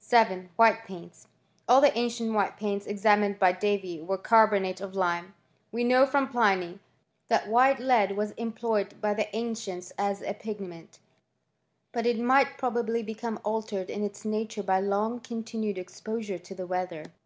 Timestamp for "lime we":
4.96-5.84